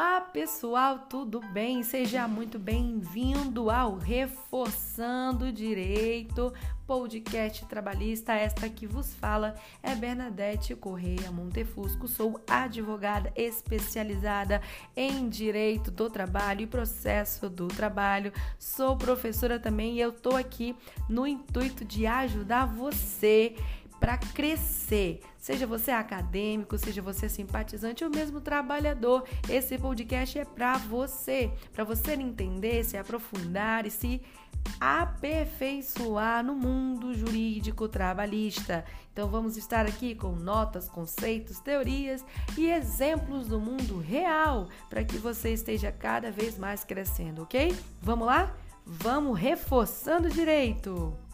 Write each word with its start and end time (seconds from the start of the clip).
Olá, 0.00 0.20
pessoal, 0.20 1.06
tudo 1.10 1.40
bem? 1.40 1.82
Seja 1.82 2.28
muito 2.28 2.56
bem-vindo 2.56 3.68
ao 3.68 3.96
Reforçando 3.96 5.50
Direito, 5.50 6.52
podcast 6.86 7.66
trabalhista. 7.66 8.32
Esta 8.32 8.68
que 8.68 8.86
vos 8.86 9.12
fala 9.14 9.56
é 9.82 9.96
Bernadette 9.96 10.76
Correia 10.76 11.32
Montefusco. 11.32 12.06
Sou 12.06 12.40
advogada 12.48 13.32
especializada 13.34 14.62
em 14.96 15.28
direito 15.28 15.90
do 15.90 16.08
trabalho 16.08 16.60
e 16.60 16.66
processo 16.68 17.50
do 17.50 17.66
trabalho. 17.66 18.32
Sou 18.56 18.96
professora 18.96 19.58
também 19.58 19.96
e 19.96 20.00
eu 20.00 20.12
tô 20.12 20.36
aqui 20.36 20.76
no 21.08 21.26
intuito 21.26 21.84
de 21.84 22.06
ajudar 22.06 22.66
você 22.66 23.56
para 23.98 24.16
crescer. 24.18 25.20
Seja 25.38 25.66
você 25.66 25.90
acadêmico, 25.90 26.76
seja 26.78 27.00
você 27.00 27.28
simpatizante 27.28 28.04
ou 28.04 28.10
mesmo 28.10 28.40
trabalhador, 28.40 29.24
esse 29.48 29.78
podcast 29.78 30.38
é 30.38 30.44
para 30.44 30.76
você, 30.76 31.50
para 31.72 31.84
você 31.84 32.14
entender, 32.14 32.84
se 32.84 32.96
aprofundar 32.96 33.86
e 33.86 33.90
se 33.90 34.20
aperfeiçoar 34.80 36.44
no 36.44 36.54
mundo 36.54 37.14
jurídico 37.14 37.88
trabalhista. 37.88 38.84
Então 39.12 39.28
vamos 39.28 39.56
estar 39.56 39.86
aqui 39.86 40.14
com 40.14 40.32
notas, 40.32 40.88
conceitos, 40.88 41.58
teorias 41.58 42.24
e 42.56 42.70
exemplos 42.70 43.48
do 43.48 43.58
mundo 43.58 43.98
real 43.98 44.68
para 44.88 45.04
que 45.04 45.16
você 45.18 45.52
esteja 45.52 45.90
cada 45.90 46.30
vez 46.30 46.58
mais 46.58 46.84
crescendo, 46.84 47.42
ok? 47.42 47.74
Vamos 48.00 48.26
lá? 48.26 48.54
Vamos 48.86 49.38
reforçando 49.38 50.30
direito! 50.30 51.27